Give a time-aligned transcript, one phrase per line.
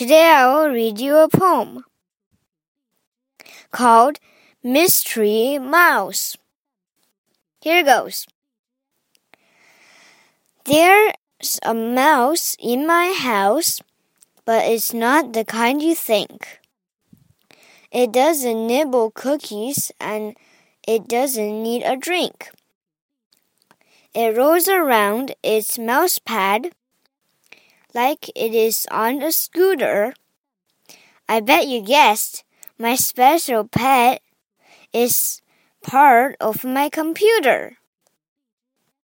[0.00, 1.84] Today I will read you a poem
[3.70, 4.18] called
[4.64, 6.38] Mystery Mouse.
[7.60, 8.24] Here goes.
[10.64, 13.82] There's a mouse in my house,
[14.46, 16.60] but it's not the kind you think.
[17.92, 20.34] It doesn't nibble cookies and
[20.88, 22.48] it doesn't need a drink.
[24.14, 26.70] It rolls around its mouse pad
[27.94, 30.14] like it is on a scooter.
[31.28, 32.44] I bet you guessed
[32.78, 34.22] my special pet
[34.92, 35.42] is
[35.82, 37.79] part of my computer.